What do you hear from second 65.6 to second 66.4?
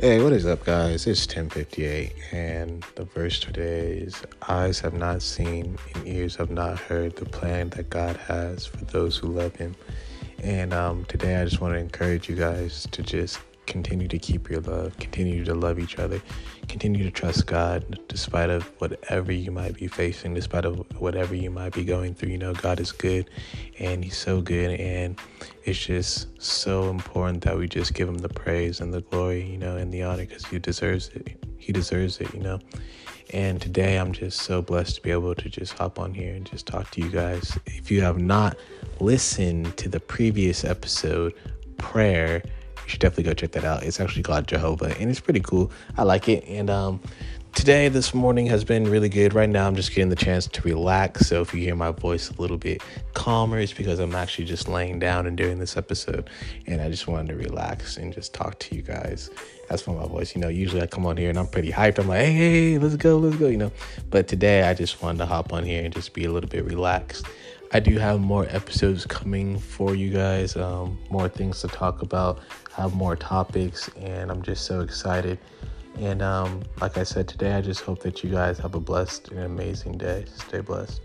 here and just be a